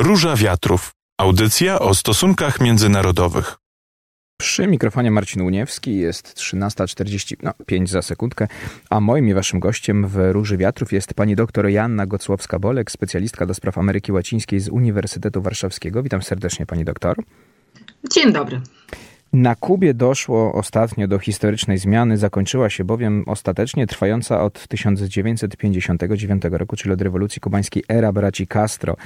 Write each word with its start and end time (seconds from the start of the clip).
Róża 0.00 0.36
Wiatrów. 0.36 0.90
Audycja 1.20 1.78
o 1.78 1.94
stosunkach 1.94 2.60
międzynarodowych. 2.60 3.56
Przy 4.40 4.66
mikrofonie 4.66 5.10
Marcin 5.10 5.42
Uniewski 5.42 5.96
jest 5.96 6.34
13.45 6.34 7.80
no, 7.80 7.86
za 7.86 8.02
sekundkę, 8.02 8.48
a 8.90 9.00
moim 9.00 9.28
i 9.28 9.34
waszym 9.34 9.60
gościem 9.60 10.08
w 10.08 10.16
Róży 10.32 10.56
Wiatrów 10.56 10.92
jest 10.92 11.14
pani 11.14 11.36
doktor 11.36 11.68
Janna 11.68 12.06
Gocłowska-Bolek, 12.06 12.90
specjalistka 12.90 13.46
do 13.46 13.54
spraw 13.54 13.78
Ameryki 13.78 14.12
Łacińskiej 14.12 14.60
z 14.60 14.68
Uniwersytetu 14.68 15.42
Warszawskiego. 15.42 16.02
Witam 16.02 16.22
serdecznie 16.22 16.66
pani 16.66 16.84
doktor. 16.84 17.16
Dzień 18.12 18.32
dobry. 18.32 18.60
Na 19.32 19.54
Kubie 19.54 19.94
doszło 19.94 20.52
ostatnio 20.52 21.08
do 21.08 21.18
historycznej 21.18 21.78
zmiany, 21.78 22.16
zakończyła 22.16 22.70
się 22.70 22.84
bowiem 22.84 23.24
ostatecznie 23.26 23.86
trwająca 23.86 24.42
od 24.42 24.68
1959 24.68 26.42
roku, 26.50 26.76
czyli 26.76 26.94
od 26.94 27.02
rewolucji 27.02 27.40
kubańskiej 27.40 27.84
era 27.88 28.12
braci 28.12 28.46
Castro 28.46 28.96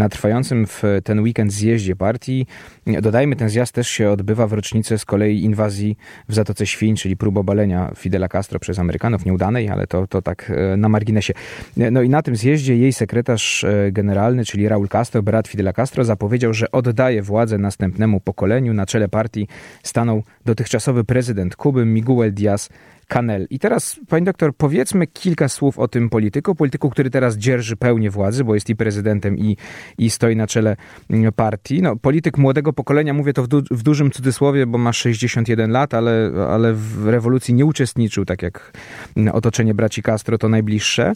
na 0.00 0.08
trwającym 0.08 0.66
w 0.66 0.82
ten 1.04 1.20
weekend 1.20 1.52
zjeździe 1.52 1.96
partii. 1.96 2.46
Dodajmy, 2.86 3.36
ten 3.36 3.48
zjazd 3.48 3.74
też 3.74 3.88
się 3.88 4.10
odbywa 4.10 4.46
w 4.46 4.52
rocznicę 4.52 4.98
z 4.98 5.04
kolei 5.04 5.42
inwazji 5.42 5.96
w 6.28 6.34
Zatoce 6.34 6.66
Świń, 6.66 6.96
czyli 6.96 7.16
prób 7.16 7.36
obalenia 7.36 7.92
Fidela 7.96 8.28
Castro 8.28 8.58
przez 8.58 8.78
Amerykanów, 8.78 9.26
nieudanej, 9.26 9.68
ale 9.68 9.86
to, 9.86 10.06
to 10.06 10.22
tak 10.22 10.52
e, 10.56 10.76
na 10.76 10.88
marginesie. 10.88 11.32
No 11.76 12.02
i 12.02 12.08
na 12.08 12.22
tym 12.22 12.36
zjeździe 12.36 12.76
jej 12.76 12.92
sekretarz 12.92 13.64
e, 13.64 13.92
generalny, 13.92 14.44
czyli 14.44 14.68
Raul 14.68 14.88
Castro, 14.88 15.22
brat 15.22 15.48
Fidela 15.48 15.72
Castro, 15.72 16.04
zapowiedział, 16.04 16.54
że 16.54 16.70
oddaje 16.70 17.22
władzę 17.22 17.58
następnemu 17.58 18.20
pokoleniu. 18.20 18.74
Na 18.74 18.86
czele 18.86 19.08
partii 19.08 19.48
stanął 19.82 20.22
dotychczasowy 20.44 21.04
prezydent 21.04 21.56
Kuby 21.56 21.86
Miguel 21.86 22.34
Diaz 22.34 22.68
Kanel. 23.10 23.46
I 23.50 23.58
teraz, 23.58 24.00
pani 24.08 24.24
doktor, 24.24 24.54
powiedzmy 24.56 25.06
kilka 25.06 25.48
słów 25.48 25.78
o 25.78 25.88
tym 25.88 26.10
polityku. 26.10 26.54
Polityku, 26.54 26.90
który 26.90 27.10
teraz 27.10 27.36
dzierży 27.36 27.76
pełnię 27.76 28.10
władzy, 28.10 28.44
bo 28.44 28.54
jest 28.54 28.70
i 28.70 28.76
prezydentem, 28.76 29.38
i, 29.38 29.56
i 29.98 30.10
stoi 30.10 30.36
na 30.36 30.46
czele 30.46 30.76
mm, 31.10 31.32
partii. 31.32 31.82
No, 31.82 31.96
polityk 31.96 32.38
młodego 32.38 32.72
pokolenia, 32.72 33.14
mówię 33.14 33.32
to 33.32 33.42
w, 33.42 33.48
du 33.48 33.62
w 33.70 33.82
dużym 33.82 34.10
cudzysłowie, 34.10 34.66
bo 34.66 34.78
ma 34.78 34.92
61 34.92 35.70
lat, 35.70 35.94
ale, 35.94 36.32
ale 36.50 36.72
w 36.74 37.08
rewolucji 37.08 37.54
nie 37.54 37.66
uczestniczył, 37.66 38.24
tak 38.24 38.42
jak 38.42 38.72
mm, 39.16 39.34
otoczenie 39.34 39.74
braci 39.74 40.02
Castro 40.02 40.38
to 40.38 40.48
najbliższe. 40.48 41.12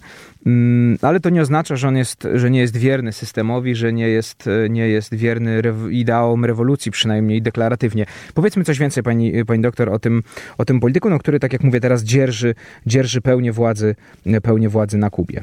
Mm, 0.47 0.98
ale 1.03 1.20
to 1.20 1.31
nie 1.31 1.42
oznacza, 1.42 1.77
że 1.77 1.89
on 1.89 1.97
jest, 1.97 2.29
że 2.34 2.51
nie 2.51 2.61
jest 2.61 2.77
wierny 2.77 3.12
systemowi, 3.12 3.75
że 3.75 3.92
nie 3.92 4.08
jest, 4.08 4.48
nie 4.70 4.89
jest 4.89 5.14
wierny 5.14 5.62
ideałom 5.91 6.45
rewolucji, 6.45 6.92
przynajmniej 6.92 7.42
deklaratywnie. 7.42 8.06
Powiedzmy 8.34 8.64
coś 8.64 8.79
więcej, 8.79 9.03
pani, 9.03 9.45
pani 9.45 9.62
doktor, 9.62 9.89
o 9.89 9.98
tym, 9.98 10.23
o 10.58 10.64
tym 10.64 10.81
polityku, 10.81 11.11
no, 11.11 11.19
który, 11.19 11.41
tak 11.41 11.53
jak 11.53 11.62
mówię, 11.62 11.83
teraz 11.84 12.02
dzierży, 12.02 12.54
dzierży 12.86 13.20
pełnię 13.20 13.52
władzy, 13.52 13.94
pełnię 14.42 14.68
władzy 14.68 14.98
na 14.98 15.10
Kubie. 15.10 15.42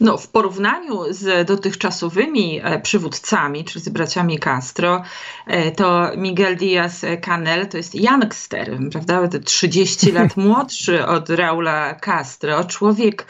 No, 0.00 0.18
w 0.18 0.28
porównaniu 0.28 1.00
z 1.10 1.48
dotychczasowymi 1.48 2.60
e, 2.62 2.80
przywódcami, 2.80 3.64
czyli 3.64 3.84
z 3.84 3.88
braciami 3.88 4.38
Castro, 4.38 5.02
e, 5.46 5.70
to 5.70 6.10
Miguel 6.16 6.56
Díaz-Canel 6.56 7.68
to 7.68 7.76
jest 7.76 7.94
youngster, 7.94 8.78
prawda? 8.92 9.38
30 9.44 10.12
lat 10.12 10.36
młodszy 10.36 11.06
od 11.06 11.30
Raula 11.30 11.94
Castro. 11.94 12.64
Człowiek 12.64 13.26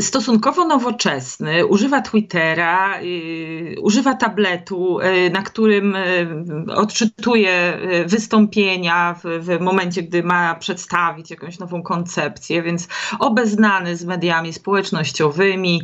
stosunkowo 0.00 0.64
nowoczesny, 0.64 1.66
używa 1.66 2.00
Twittera, 2.00 3.00
y, 3.02 3.76
używa 3.82 4.14
tabletu, 4.14 5.00
y, 5.00 5.30
na 5.30 5.42
którym 5.42 5.96
y, 5.96 6.74
odczytuje 6.74 7.78
wystąpienia 8.06 9.14
w, 9.24 9.44
w 9.46 9.60
momencie, 9.60 10.02
gdy 10.02 10.22
ma 10.22 10.54
przedstawić 10.54 11.30
jakąś 11.30 11.58
nową 11.58 11.82
koncepcję, 11.82 12.62
więc 12.62 12.88
obeznany 13.18 13.96
z 13.96 14.04
mediami 14.04 14.52
społecznościowymi, 14.52 15.82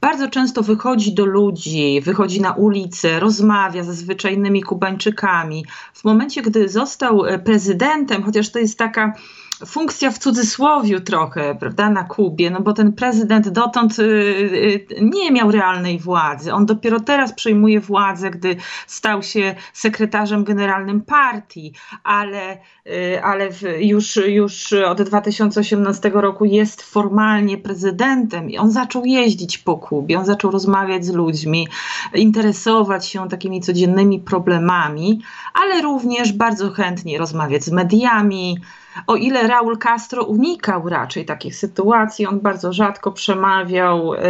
bardzo 0.00 0.28
często 0.28 0.62
wychodzi 0.62 1.14
do 1.14 1.24
ludzi, 1.24 2.00
wychodzi 2.00 2.40
na 2.40 2.52
ulicę, 2.52 3.20
rozmawia 3.20 3.84
ze 3.84 3.94
zwyczajnymi 3.94 4.62
Kubańczykami. 4.62 5.64
W 5.94 6.04
momencie, 6.04 6.42
gdy 6.42 6.68
został 6.68 7.26
e, 7.26 7.38
prezydentem, 7.38 8.22
chociaż 8.22 8.50
to 8.50 8.58
jest 8.58 8.78
taka 8.78 9.12
funkcja 9.66 10.10
w 10.10 10.18
cudzysłowiu 10.18 11.00
trochę, 11.00 11.54
prawda, 11.54 11.90
na 11.90 12.04
Kubie, 12.04 12.50
no 12.50 12.60
bo 12.60 12.72
ten 12.72 12.92
prezydent 12.92 13.48
dotąd 13.48 13.98
y, 13.98 14.02
y, 14.02 14.86
nie 15.00 15.30
miał 15.30 15.50
realnej 15.50 15.98
władzy. 15.98 16.52
On 16.52 16.66
dopiero 16.66 17.00
teraz 17.00 17.32
przejmuje 17.32 17.80
władzę, 17.80 18.30
gdy 18.30 18.56
stał 18.86 19.22
się 19.22 19.54
sekretarzem 19.72 20.44
generalnym 20.44 21.00
partii, 21.00 21.72
ale, 22.04 22.58
y, 22.86 23.22
ale 23.22 23.48
już, 23.78 24.16
już 24.16 24.72
od 24.72 25.02
2018 25.02 26.10
roku 26.14 26.44
jest 26.44 26.82
formalnie 26.82 27.58
prezydentem 27.58 28.50
i 28.50 28.58
on 28.58 28.70
zaczął 28.70 29.04
jeździć 29.04 29.58
po 29.58 29.76
Kubie, 29.76 30.18
on 30.18 30.24
zaczął 30.24 30.50
rozmawiać 30.50 31.04
z 31.04 31.12
ludźmi, 31.12 31.68
interesować 32.14 33.06
się 33.06 33.28
takimi 33.28 33.60
codziennymi 33.60 34.20
problemami, 34.20 35.20
ale 35.54 35.82
również 35.82 36.32
bardzo 36.32 36.70
chętnie 36.70 37.18
rozmawiać 37.18 37.64
z 37.64 37.70
mediami, 37.70 38.58
o 39.06 39.16
ile 39.16 39.46
Raul 39.46 39.78
Castro 39.78 40.24
unikał 40.24 40.88
raczej 40.88 41.24
takich 41.24 41.56
sytuacji, 41.56 42.26
on 42.26 42.40
bardzo 42.40 42.72
rzadko 42.72 43.12
przemawiał, 43.12 44.14
yy, 44.14 44.20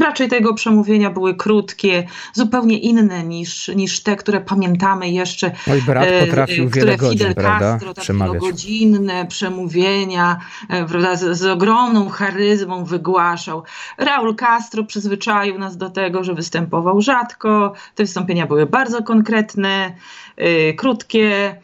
raczej 0.00 0.28
tego 0.28 0.54
przemówienia 0.54 1.10
były 1.10 1.34
krótkie, 1.34 2.06
zupełnie 2.32 2.78
inne 2.78 3.24
niż, 3.24 3.68
niż 3.68 4.02
te, 4.02 4.16
które 4.16 4.40
pamiętamy 4.40 5.10
jeszcze. 5.10 5.52
Oj, 5.72 5.82
brat 5.82 6.08
y, 6.08 6.26
potrafił 6.26 6.64
yy, 6.64 6.70
które 6.70 6.84
wiele 6.84 6.96
godzin, 6.96 7.18
Fidel 7.18 7.34
Castro, 7.34 7.94
takie 7.94 8.38
godzinne 8.40 9.26
przemówienia, 9.26 10.38
yy, 10.70 10.86
prawda, 10.86 11.16
z, 11.16 11.38
z 11.38 11.46
ogromną 11.46 12.08
charyzmą 12.08 12.84
wygłaszał. 12.84 13.62
Raul 13.98 14.36
Castro 14.36 14.84
przyzwyczaił 14.84 15.58
nas 15.58 15.76
do 15.76 15.90
tego, 15.90 16.24
że 16.24 16.34
występował 16.34 17.00
rzadko, 17.00 17.72
te 17.94 18.02
wystąpienia 18.02 18.46
były 18.46 18.66
bardzo 18.66 19.02
konkretne, 19.02 19.92
yy, 20.36 20.74
krótkie, 20.74 21.56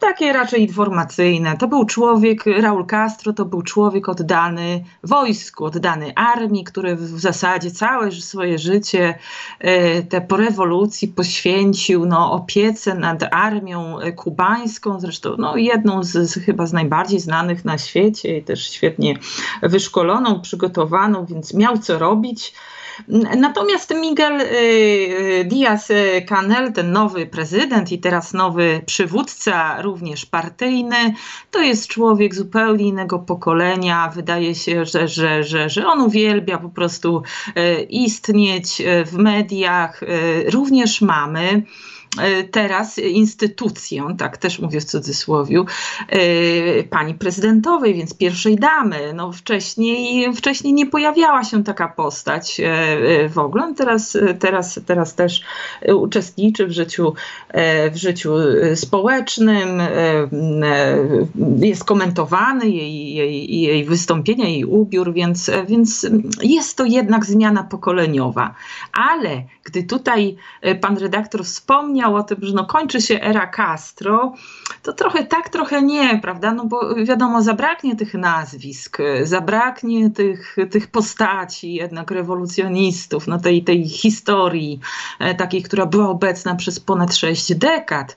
takie 0.00 0.32
raczej 0.32 0.62
informacyjne. 0.62 1.56
To 1.56 1.68
był 1.68 1.84
człowiek, 1.84 2.44
Raul 2.46 2.86
Castro 2.86 3.32
to 3.32 3.44
był 3.44 3.62
człowiek 3.62 4.08
oddany 4.08 4.84
wojsku, 5.04 5.64
oddany 5.64 6.14
armii, 6.14 6.64
który 6.64 6.96
w 6.96 7.20
zasadzie 7.20 7.70
całe 7.70 8.12
swoje 8.12 8.58
życie 8.58 9.18
e, 9.58 10.02
te 10.02 10.20
po 10.20 10.36
rewolucji 10.36 11.08
poświęcił 11.08 12.06
no, 12.06 12.32
opiece 12.32 12.94
nad 12.94 13.22
armią 13.34 13.96
kubańską, 14.16 15.00
zresztą 15.00 15.36
no, 15.38 15.56
jedną 15.56 16.02
z, 16.02 16.30
z 16.30 16.44
chyba 16.44 16.66
z 16.66 16.72
najbardziej 16.72 17.20
znanych 17.20 17.64
na 17.64 17.78
świecie 17.78 18.38
i 18.38 18.42
też 18.42 18.70
świetnie 18.70 19.14
wyszkoloną, 19.62 20.40
przygotowaną, 20.40 21.26
więc 21.26 21.54
miał 21.54 21.78
co 21.78 21.98
robić. 21.98 22.54
Natomiast 23.36 23.94
Miguel 23.94 24.40
y, 24.40 24.44
y, 24.44 25.44
Díaz-Canel, 25.44 26.72
ten 26.72 26.92
nowy 26.92 27.26
prezydent 27.26 27.92
i 27.92 27.98
teraz 27.98 28.32
nowy 28.32 28.80
przywódca, 28.86 29.82
również 29.82 30.26
partyjny, 30.26 31.14
to 31.50 31.60
jest 31.62 31.88
człowiek 31.88 32.34
zupełnie 32.34 32.84
innego 32.84 33.18
pokolenia. 33.18 34.12
Wydaje 34.14 34.54
się, 34.54 34.84
że, 34.84 35.08
że, 35.08 35.44
że, 35.44 35.70
że 35.70 35.86
on 35.86 36.00
uwielbia 36.00 36.58
po 36.58 36.68
prostu 36.68 37.22
y, 37.48 37.82
istnieć 37.82 38.82
w 39.06 39.16
mediach. 39.16 40.00
Również 40.52 41.00
mamy 41.00 41.62
teraz 42.50 42.98
instytucją, 42.98 44.16
tak 44.16 44.36
też 44.36 44.58
mówię 44.58 44.80
w 44.80 44.84
cudzysłowie, 44.84 45.64
e, 46.08 46.82
pani 46.82 47.14
prezydentowej, 47.14 47.94
więc 47.94 48.14
pierwszej 48.14 48.56
damy. 48.56 49.12
No 49.14 49.32
wcześniej, 49.32 50.32
wcześniej 50.34 50.72
nie 50.72 50.86
pojawiała 50.86 51.44
się 51.44 51.64
taka 51.64 51.88
postać 51.88 52.60
e, 52.60 53.28
w 53.28 53.38
ogóle. 53.38 53.74
Teraz, 53.76 54.18
teraz, 54.38 54.80
teraz 54.86 55.14
też 55.14 55.42
uczestniczy 55.94 56.66
w 56.66 56.72
życiu, 56.72 57.14
w 57.92 57.96
życiu 57.96 58.34
społecznym, 58.74 59.80
jest 61.56 61.84
komentowany 61.84 62.68
jej, 62.68 63.14
jej, 63.14 63.60
jej 63.60 63.84
wystąpienia, 63.84 64.48
jej 64.48 64.64
ubiór, 64.64 65.12
więc, 65.12 65.50
więc 65.68 66.06
jest 66.42 66.76
to 66.76 66.84
jednak 66.84 67.24
zmiana 67.24 67.62
pokoleniowa. 67.62 68.54
Ale 68.92 69.42
gdy 69.70 69.82
tutaj 69.82 70.36
pan 70.80 70.98
redaktor 70.98 71.44
wspomniał, 71.44 72.16
o 72.16 72.22
tym, 72.22 72.38
że 72.42 72.54
no 72.54 72.64
kończy 72.64 73.00
się 73.00 73.20
era 73.20 73.46
Castro, 73.46 74.34
to 74.82 74.92
trochę 74.92 75.26
tak, 75.26 75.48
trochę 75.48 75.82
nie, 75.82 76.18
prawda? 76.22 76.54
No 76.54 76.64
bo 76.64 76.94
wiadomo, 76.94 77.42
zabraknie 77.42 77.96
tych 77.96 78.14
nazwisk, 78.14 78.98
zabraknie 79.22 80.10
tych, 80.10 80.56
tych 80.70 80.90
postaci 80.90 81.74
jednak 81.74 82.10
rewolucjonistów, 82.10 83.26
no 83.26 83.38
tej, 83.38 83.64
tej 83.64 83.88
historii 83.88 84.80
e, 85.18 85.34
takiej, 85.34 85.62
która 85.62 85.86
była 85.86 86.08
obecna 86.08 86.54
przez 86.54 86.80
ponad 86.80 87.16
sześć 87.16 87.54
dekad. 87.54 88.16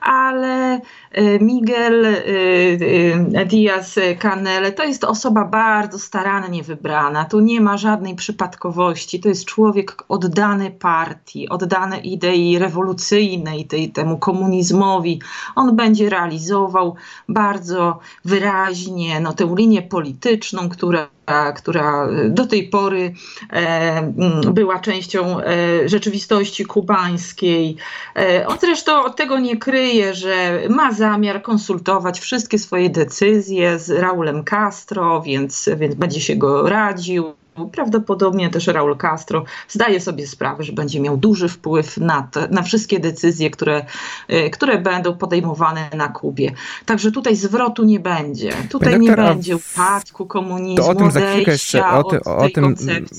Ale 0.00 0.80
e, 1.12 1.38
Miguel 1.40 2.06
e, 2.06 3.46
Díaz-Canel 3.46 4.74
to 4.74 4.84
jest 4.84 5.04
osoba 5.04 5.44
bardzo 5.44 5.98
starannie 5.98 6.62
wybrana. 6.62 7.24
Tu 7.24 7.40
nie 7.40 7.60
ma 7.60 7.76
żadnej 7.76 8.14
przypadkowości. 8.14 9.20
To 9.20 9.28
jest 9.28 9.44
człowiek 9.44 10.04
oddany 10.08 10.70
partii, 10.88 11.48
oddany 11.48 11.98
idei 11.98 12.58
rewolucyjnej 12.58 13.66
tej, 13.66 13.92
temu 13.92 14.18
komunizmowi. 14.18 15.20
On 15.54 15.76
będzie 15.76 16.10
realizował 16.10 16.94
bardzo 17.28 17.98
wyraźnie 18.24 19.20
no, 19.20 19.32
tę 19.32 19.54
linię 19.56 19.82
polityczną, 19.82 20.68
która 20.68 21.08
która 21.54 22.08
do 22.28 22.46
tej 22.46 22.68
pory 22.68 23.14
e, 23.52 24.12
była 24.52 24.78
częścią 24.78 25.40
e, 25.40 25.44
rzeczywistości 25.88 26.64
kubańskiej. 26.64 27.76
E, 28.16 28.46
on 28.46 28.58
zresztą 28.60 29.12
tego 29.16 29.38
nie 29.38 29.56
kryje, 29.56 30.14
że 30.14 30.62
ma 30.68 30.92
zamiar 30.92 31.42
konsultować 31.42 32.20
wszystkie 32.20 32.58
swoje 32.58 32.90
decyzje 32.90 33.78
z 33.78 33.90
Raulem 33.90 34.44
Castro, 34.44 35.22
więc, 35.22 35.70
więc 35.76 35.94
będzie 35.94 36.20
się 36.20 36.36
go 36.36 36.68
radził. 36.68 37.37
Prawdopodobnie 37.66 38.50
też 38.50 38.66
Raul 38.66 38.96
Castro 38.96 39.44
zdaje 39.68 40.00
sobie 40.00 40.26
sprawę, 40.26 40.64
że 40.64 40.72
będzie 40.72 41.00
miał 41.00 41.16
duży 41.16 41.48
wpływ 41.48 41.96
na, 41.96 42.22
te, 42.22 42.48
na 42.48 42.62
wszystkie 42.62 43.00
decyzje, 43.00 43.50
które, 43.50 43.84
e, 44.28 44.50
które 44.50 44.78
będą 44.78 45.16
podejmowane 45.16 45.90
na 45.96 46.08
Kubie. 46.08 46.52
Także 46.86 47.12
tutaj 47.12 47.36
zwrotu 47.36 47.84
nie 47.84 48.00
będzie. 48.00 48.52
Tutaj 48.70 49.00
nie 49.00 49.16
będzie 49.16 49.56
upadku 49.56 50.26
komunizmu, 50.26 50.84
to 50.84 50.90
o 50.90 50.94
tym 50.94 51.10
za 51.10 51.20
chwilkę 51.20 51.52
jeszcze, 51.52 51.86
o, 51.86 52.04
ty, 52.04 52.24
o, 52.24 52.48
tym, 52.50 52.74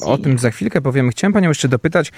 o 0.05 0.17
tym 0.17 0.39
za 0.39 0.51
chwilkę 0.51 0.81
powiem. 0.81 1.09
Chciałem 1.09 1.33
panią 1.33 1.49
jeszcze 1.49 1.67
dopytać, 1.67 2.11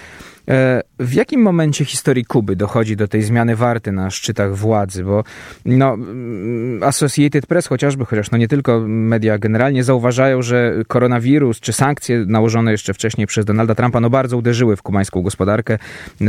e, 0.48 0.82
w 1.00 1.14
jakim 1.14 1.42
momencie 1.42 1.86
historii 1.86 2.26
Kuby 2.26 2.56
dochodzi 2.56 2.96
do 2.96 3.08
tej 3.08 3.24
zmiany 3.24 3.56
warty 3.56 3.92
na 3.92 4.10
szczytach 4.10 4.56
władzy? 4.56 5.04
Bo 5.04 5.24
no, 5.66 5.94
mm, 5.94 6.84
Associated 6.84 7.46
Press 7.46 7.68
chociażby, 7.68 8.06
chociaż 8.06 8.32
no 8.32 8.38
nie 8.38 8.48
tylko 8.48 8.80
media 8.88 9.38
generalnie 9.38 9.84
zauważają, 9.84 10.42
że 10.42 10.74
koronawirus 10.88 11.60
czy 11.60 11.74
sankcje 11.74 12.11
sankcje 12.12 12.32
nałożone 12.32 12.72
jeszcze 12.72 12.94
wcześniej 12.94 13.28
przez 13.28 13.46
Donalda 13.46 13.76
Trumpa 13.76 14.00
no 14.00 14.10
bardzo 14.10 14.38
uderzyły 14.38 14.76
w 14.76 14.82
kubańską 14.82 15.22
gospodarkę. 15.22 15.78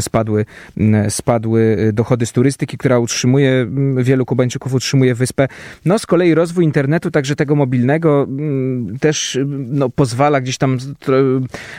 Spadły, 0.01 0.45
spadły 1.09 1.91
dochody 1.93 2.27
z 2.27 2.33
turystyki, 2.33 2.79
która 2.79 2.99
utrzymuje, 2.99 3.67
wielu 3.97 4.27
Kubańczyków 4.27 4.75
utrzymuje 4.75 5.15
wyspę. 5.15 5.49
No 5.85 5.99
z 5.99 6.07
kolei 6.07 6.35
rozwój 6.35 6.65
internetu, 6.65 7.11
także 7.11 7.37
tego 7.37 7.57
mobilnego, 7.57 8.27
też 9.01 9.39
no, 9.49 9.91
pozwala 9.91 10.41
gdzieś 10.41 10.59
tam 10.59 10.79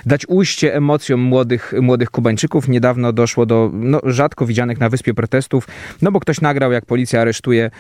dać 0.06 0.26
ujście 0.28 0.76
emocjom 0.76 1.20
młodych, 1.20 1.74
młodych 1.82 2.12
Kubańczyków. 2.12 2.68
Niedawno 2.68 3.14
doszło 3.14 3.46
do 3.46 3.72
no, 3.74 4.02
rzadko 4.04 4.46
widzianych 4.46 4.80
na 4.80 4.90
wyspie 4.90 5.14
protestów, 5.14 5.68
no 6.02 6.12
bo 6.12 6.20
ktoś 6.20 6.42
nagrał, 6.42 6.72
jak 6.72 6.86
policja 6.86 7.22
aresztuje, 7.22 7.72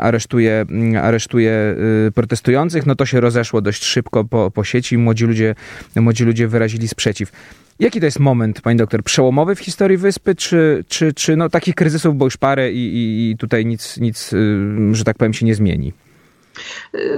aresztuje, 0.00 0.66
aresztuje 1.02 1.76
y, 2.08 2.12
protestujących, 2.12 2.86
no 2.86 2.94
to 2.94 3.06
się 3.06 3.20
rozeszło 3.20 3.60
dość 3.60 3.84
szybko 3.84 4.24
po, 4.24 4.50
po 4.50 4.64
sieci. 4.64 4.98
Młodzi 4.98 5.24
ludzie 5.24 5.54
młodzi 5.96 6.24
ludzie 6.24 6.48
wyrazili 6.48 6.88
sprzeciw. 6.88 7.32
Jaki 7.78 8.00
to 8.00 8.06
jest 8.06 8.18
moment, 8.18 8.60
pani 8.60 8.78
doktor, 8.78 9.02
przełomowy 9.02 9.54
w 9.54 9.60
historii 9.60 9.96
wyspy, 9.96 10.34
czy, 10.34 10.84
czy, 10.88 11.14
czy 11.14 11.36
no, 11.36 11.48
takich 11.48 11.74
kryzysów 11.74 12.16
było 12.16 12.26
już 12.26 12.36
parę 12.36 12.72
i, 12.72 12.96
i, 12.96 13.30
i 13.30 13.36
tutaj 13.36 13.66
nic, 13.66 13.96
nic, 13.96 14.32
y, 14.32 14.94
że 14.94 15.04
tak 15.04 15.16
powiem, 15.16 15.34
się 15.34 15.46
nie 15.46 15.54
zmieni? 15.54 15.92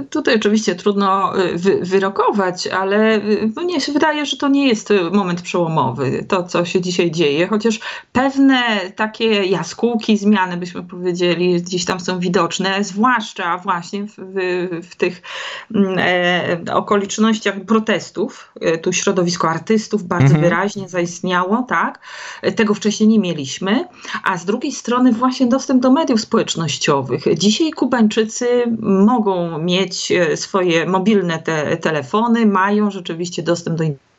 Tutaj 0.09 0.35
oczywiście 0.35 0.75
trudno 0.75 1.39
y, 1.39 1.57
wy, 1.57 1.79
wyrokować, 1.81 2.67
ale 2.67 3.15
y, 3.15 3.51
mnie 3.57 3.81
się 3.81 3.91
wydaje, 3.91 4.25
że 4.25 4.37
to 4.37 4.47
nie 4.47 4.67
jest 4.67 4.89
moment 5.11 5.41
przełomowy, 5.41 6.25
to 6.27 6.43
co 6.43 6.65
się 6.65 6.81
dzisiaj 6.81 7.11
dzieje, 7.11 7.47
chociaż 7.47 7.79
pewne 8.11 8.61
takie 8.95 9.25
jaskółki, 9.43 10.17
zmiany 10.17 10.57
byśmy 10.57 10.83
powiedzieli, 10.83 11.61
gdzieś 11.61 11.85
tam 11.85 11.99
są 11.99 12.19
widoczne, 12.19 12.83
zwłaszcza 12.83 13.57
właśnie 13.57 14.07
w, 14.07 14.15
w, 14.17 14.87
w 14.89 14.95
tych 14.95 15.21
mm, 15.75 15.95
e, 15.99 16.75
okolicznościach 16.75 17.55
protestów. 17.67 18.53
E, 18.61 18.77
tu 18.77 18.93
środowisko 18.93 19.49
artystów 19.49 20.03
bardzo 20.03 20.35
mhm. 20.35 20.43
wyraźnie 20.43 20.89
zaistniało, 20.89 21.65
tak? 21.69 21.99
Tego 22.55 22.73
wcześniej 22.73 23.09
nie 23.09 23.19
mieliśmy, 23.19 23.87
a 24.23 24.37
z 24.37 24.45
drugiej 24.45 24.71
strony 24.71 25.11
właśnie 25.11 25.47
dostęp 25.47 25.81
do 25.81 25.91
mediów 25.91 26.21
społecznościowych. 26.21 27.23
Dzisiaj 27.37 27.71
Kubańczycy 27.71 28.47
mogą 28.81 29.32
mieć 29.59 30.11
e, 30.11 30.37
swoje 30.37 30.85
mobilne 30.85 31.39
te, 31.39 31.77
telefony, 31.77 32.45
mają 32.45 32.91
rzeczywiście 32.91 33.43
dostęp 33.43 33.77
do 33.77 33.83
internetu, 33.83 34.12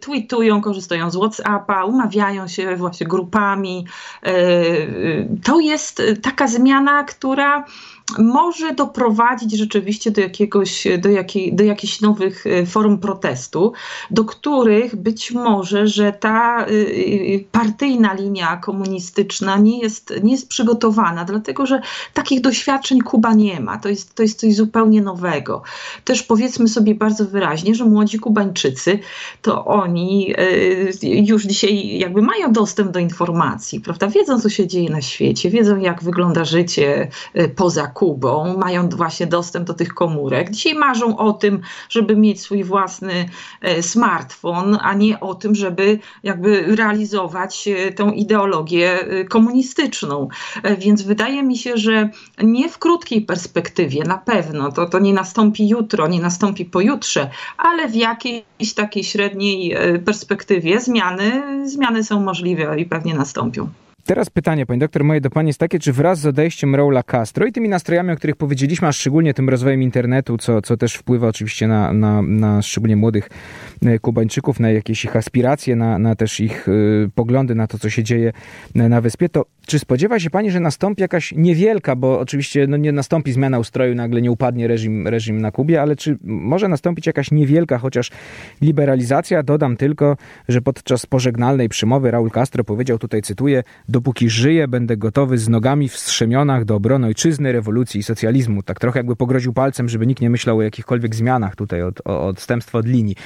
tweetują, 0.00 0.60
korzystają 0.60 1.10
z 1.10 1.16
WhatsAppa, 1.16 1.84
umawiają 1.84 2.48
się 2.48 2.76
właśnie 2.76 3.06
grupami. 3.06 3.86
E, 4.22 4.34
to 5.44 5.60
jest 5.60 6.02
taka 6.22 6.48
zmiana, 6.48 7.04
która 7.04 7.64
może 8.18 8.74
doprowadzić 8.74 9.52
rzeczywiście 9.52 10.10
do, 10.10 10.20
jakiegoś, 10.20 10.86
do, 10.98 11.08
jakiej, 11.08 11.54
do 11.54 11.64
jakichś 11.64 12.00
nowych 12.00 12.46
e, 12.46 12.66
form 12.66 12.98
protestu, 12.98 13.72
do 14.10 14.24
których 14.24 14.96
być 14.96 15.32
może, 15.32 15.88
że 15.88 16.12
ta 16.12 16.66
e, 16.66 16.66
e, 16.66 17.38
partyjna 17.52 18.14
linia 18.14 18.56
komunistyczna 18.56 19.56
nie 19.56 19.78
jest, 19.78 20.14
nie 20.22 20.32
jest 20.32 20.48
przygotowana, 20.48 21.24
dlatego 21.24 21.66
że 21.66 21.80
takich 22.14 22.40
doświadczeń 22.40 23.00
Kuba 23.00 23.34
nie 23.34 23.60
ma. 23.60 23.78
To 23.78 23.88
jest, 23.88 24.14
to 24.14 24.22
jest 24.22 24.40
coś 24.40 24.54
zupełnie 24.54 25.02
nowego. 25.02 25.62
Też 26.04 26.22
powiedzmy 26.22 26.68
sobie 26.68 26.94
bardzo 26.94 27.24
wyraźnie, 27.24 27.74
że 27.74 27.84
młodzi 27.84 28.18
Kubańczycy, 28.18 28.47
to 29.42 29.64
oni 29.64 30.34
już 31.02 31.44
dzisiaj 31.44 31.98
jakby 31.98 32.22
mają 32.22 32.52
dostęp 32.52 32.90
do 32.90 32.98
informacji, 32.98 33.80
prawda? 33.80 34.06
Wiedzą, 34.06 34.40
co 34.40 34.48
się 34.48 34.66
dzieje 34.66 34.90
na 34.90 35.00
świecie, 35.00 35.50
wiedzą, 35.50 35.78
jak 35.78 36.02
wygląda 36.02 36.44
życie 36.44 37.08
poza 37.56 37.86
Kubą, 37.86 38.56
mają 38.58 38.88
właśnie 38.88 39.26
dostęp 39.26 39.66
do 39.66 39.74
tych 39.74 39.94
komórek. 39.94 40.50
Dzisiaj 40.50 40.74
marzą 40.74 41.16
o 41.16 41.32
tym, 41.32 41.60
żeby 41.88 42.16
mieć 42.16 42.40
swój 42.40 42.64
własny 42.64 43.28
e, 43.60 43.82
smartfon, 43.82 44.78
a 44.82 44.94
nie 44.94 45.20
o 45.20 45.34
tym, 45.34 45.54
żeby 45.54 45.98
jakby 46.22 46.76
realizować 46.76 47.68
tę 47.96 48.12
ideologię 48.14 48.98
komunistyczną. 49.28 50.28
Więc 50.78 51.02
wydaje 51.02 51.42
mi 51.42 51.58
się, 51.58 51.76
że 51.76 52.10
nie 52.42 52.68
w 52.68 52.78
krótkiej 52.78 53.22
perspektywie, 53.22 54.02
na 54.04 54.18
pewno, 54.18 54.72
to, 54.72 54.86
to 54.86 54.98
nie 54.98 55.12
nastąpi 55.12 55.68
jutro, 55.68 56.08
nie 56.08 56.20
nastąpi 56.20 56.64
pojutrze, 56.64 57.30
ale 57.58 57.88
w 57.88 57.94
jakiejś 57.94 58.37
takiej 58.74 59.04
średniej 59.04 59.76
perspektywie 60.04 60.80
zmiany, 60.80 61.42
zmiany 61.68 62.04
są 62.04 62.20
możliwe 62.20 62.80
i 62.80 62.86
pewnie 62.86 63.14
nastąpią. 63.14 63.68
Teraz 64.08 64.30
pytanie, 64.30 64.66
pani 64.66 64.80
doktor, 64.80 65.04
moje 65.04 65.20
do 65.20 65.30
pani 65.30 65.48
jest 65.48 65.60
takie, 65.60 65.78
czy 65.78 65.92
wraz 65.92 66.20
z 66.20 66.26
odejściem 66.26 66.74
Raula 66.74 67.02
Castro 67.02 67.46
i 67.46 67.52
tymi 67.52 67.68
nastrojami, 67.68 68.12
o 68.12 68.16
których 68.16 68.36
powiedzieliśmy, 68.36 68.88
a 68.88 68.92
szczególnie 68.92 69.34
tym 69.34 69.48
rozwojem 69.48 69.82
internetu, 69.82 70.38
co, 70.38 70.62
co 70.62 70.76
też 70.76 70.94
wpływa 70.94 71.28
oczywiście 71.28 71.68
na, 71.68 71.92
na, 71.92 72.22
na 72.22 72.62
szczególnie 72.62 72.96
młodych 72.96 73.30
e, 73.86 73.98
Kubańczyków, 73.98 74.60
na 74.60 74.70
jakieś 74.70 75.04
ich 75.04 75.16
aspiracje, 75.16 75.76
na, 75.76 75.98
na 75.98 76.14
też 76.14 76.40
ich 76.40 76.68
y, 76.68 77.10
poglądy 77.14 77.54
na 77.54 77.66
to, 77.66 77.78
co 77.78 77.90
się 77.90 78.02
dzieje 78.02 78.32
na, 78.74 78.88
na 78.88 79.00
wyspie, 79.00 79.28
to 79.28 79.44
czy 79.68 79.78
spodziewa 79.78 80.20
się 80.20 80.30
pani, 80.30 80.50
że 80.50 80.60
nastąpi 80.60 81.02
jakaś 81.02 81.32
niewielka, 81.32 81.96
bo 81.96 82.20
oczywiście 82.20 82.66
no, 82.66 82.76
nie 82.76 82.92
nastąpi 82.92 83.32
zmiana 83.32 83.58
ustroju, 83.58 83.94
nagle 83.94 84.22
nie 84.22 84.30
upadnie 84.30 84.68
reżim, 84.68 85.08
reżim 85.08 85.40
na 85.40 85.50
Kubie, 85.50 85.82
ale 85.82 85.96
czy 85.96 86.18
może 86.24 86.68
nastąpić 86.68 87.06
jakaś 87.06 87.30
niewielka, 87.30 87.78
chociaż 87.78 88.10
liberalizacja? 88.62 89.42
Dodam 89.42 89.76
tylko, 89.76 90.16
że 90.48 90.60
podczas 90.60 91.06
pożegnalnej 91.06 91.68
przymowy 91.68 92.10
Raul 92.10 92.30
Castro 92.30 92.64
powiedział, 92.64 92.98
tutaj 92.98 93.22
cytuję, 93.22 93.62
dopóki 93.98 94.30
żyję, 94.30 94.68
będę 94.68 94.96
gotowy 94.96 95.38
z 95.38 95.48
nogami 95.48 95.88
w 95.88 95.96
strzemionach 95.96 96.64
do 96.64 96.74
obrony 96.74 97.06
ojczyzny, 97.06 97.52
rewolucji 97.52 98.00
i 98.00 98.02
socjalizmu. 98.02 98.62
Tak 98.62 98.80
trochę 98.80 98.98
jakby 98.98 99.16
pogroził 99.16 99.52
palcem, 99.52 99.88
żeby 99.88 100.06
nikt 100.06 100.22
nie 100.22 100.30
myślał 100.30 100.58
o 100.58 100.62
jakichkolwiek 100.62 101.14
zmianach 101.14 101.56
tutaj, 101.56 101.82
od, 101.82 102.00
o 102.04 102.26
odstępstwo 102.26 102.78
od 102.78 102.86
linii. 102.86 103.16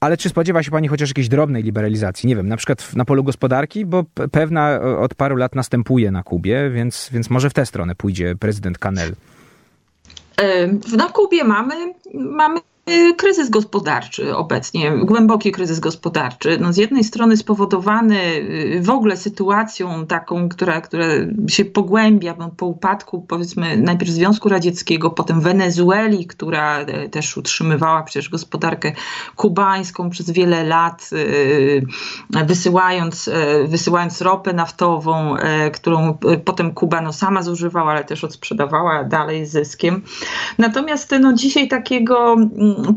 Ale 0.00 0.16
czy 0.16 0.28
spodziewa 0.28 0.62
się 0.62 0.70
Pani 0.70 0.88
chociaż 0.88 1.08
jakiejś 1.08 1.28
drobnej 1.28 1.62
liberalizacji? 1.62 2.26
Nie 2.26 2.36
wiem, 2.36 2.48
na 2.48 2.56
przykład 2.56 2.96
na 2.96 3.04
polu 3.04 3.24
gospodarki, 3.24 3.86
bo 3.86 4.04
pewna 4.32 4.80
od 4.98 5.14
paru 5.14 5.36
lat 5.36 5.54
następuje 5.54 6.10
na 6.10 6.22
Kubie, 6.22 6.70
więc, 6.70 7.10
więc 7.12 7.30
może 7.30 7.50
w 7.50 7.54
tę 7.54 7.66
stronę 7.66 7.94
pójdzie 7.94 8.36
prezydent 8.36 8.78
Canel. 8.78 9.12
Na 10.96 11.08
Kubie 11.08 11.44
mamy, 11.44 11.74
mamy 12.14 12.60
kryzys 13.16 13.50
gospodarczy 13.50 14.36
obecnie, 14.36 14.92
głęboki 15.04 15.52
kryzys 15.52 15.80
gospodarczy. 15.80 16.58
No 16.60 16.72
z 16.72 16.76
jednej 16.76 17.04
strony 17.04 17.36
spowodowany 17.36 18.20
y, 18.22 18.80
w 18.82 18.90
ogóle 18.90 19.16
sytuacją 19.16 20.06
taką, 20.06 20.48
która, 20.48 20.80
która 20.80 21.06
się 21.48 21.64
pogłębia 21.64 22.34
po 22.56 22.66
upadku 22.66 23.22
powiedzmy 23.28 23.76
najpierw 23.76 24.10
Związku 24.10 24.48
Radzieckiego, 24.48 25.10
potem 25.10 25.40
Wenezueli, 25.40 26.26
która 26.26 26.80
e, 26.80 27.08
też 27.08 27.36
utrzymywała 27.36 28.02
przecież 28.02 28.28
gospodarkę 28.28 28.92
kubańską 29.36 30.10
przez 30.10 30.30
wiele 30.30 30.64
lat, 30.64 31.10
y, 31.12 31.86
wysyłając, 32.46 33.28
e, 33.28 33.64
wysyłając 33.68 34.20
ropę 34.20 34.52
naftową, 34.52 35.36
e, 35.36 35.70
którą 35.70 36.18
potem 36.44 36.74
Kuba 36.74 37.00
no, 37.00 37.12
sama 37.12 37.42
zużywała, 37.42 37.90
ale 37.90 38.04
też 38.04 38.24
odsprzedawała 38.24 39.04
dalej 39.04 39.46
zyskiem. 39.46 40.02
Natomiast 40.58 41.14
no, 41.20 41.32
dzisiaj 41.32 41.68
takiego 41.68 42.36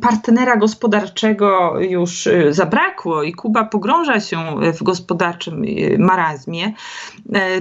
partnera 0.01 0.57
gospodarczego 0.57 1.79
już 1.79 2.29
zabrakło 2.49 3.23
i 3.23 3.33
Kuba 3.33 3.63
pogrąża 3.63 4.19
się 4.19 4.37
w 4.79 4.83
gospodarczym 4.83 5.65
marazmie. 5.97 6.73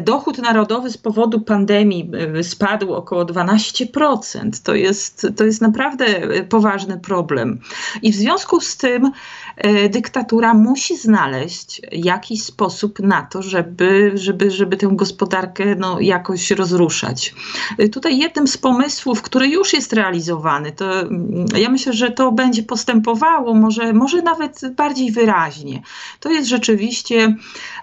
Dochód 0.01 0.39
narodowy 0.39 0.91
z 0.91 0.99
powodu 0.99 1.41
pandemii 1.41 2.11
spadł 2.43 2.95
około 2.95 3.25
12%. 3.25 4.51
To 4.65 4.75
jest, 4.75 5.27
to 5.37 5.45
jest 5.45 5.61
naprawdę 5.61 6.05
poważny 6.49 7.01
problem. 7.01 7.59
I 8.03 8.13
w 8.13 8.17
związku 8.17 8.61
z 8.61 8.77
tym 8.77 9.13
dyktatura 9.91 10.55
musi 10.55 10.97
znaleźć 10.97 11.83
jakiś 11.93 12.43
sposób 12.43 12.99
na 12.99 13.23
to, 13.23 13.43
żeby, 13.43 14.13
żeby, 14.15 14.51
żeby 14.51 14.77
tę 14.77 14.89
gospodarkę 14.93 15.75
no, 15.75 16.01
jakoś 16.01 16.51
rozruszać. 16.51 17.35
Tutaj 17.93 18.19
jednym 18.19 18.49
z 18.49 18.57
pomysłów, 18.57 19.23
który 19.23 19.49
już 19.49 19.73
jest 19.73 19.93
realizowany, 19.93 20.73
to 20.73 21.01
mm, 21.01 21.47
ja 21.57 21.69
myślę, 21.69 21.93
że 21.93 22.11
to 22.11 22.33
będzie 22.33 22.63
postępowało, 22.63 23.55
może, 23.55 23.93
może 23.93 24.23
nawet 24.23 24.61
bardziej 24.77 25.13
wyraźnie. 25.13 25.83
To 26.21 26.31
jest 26.31 26.49
rzeczywiście 26.49 27.37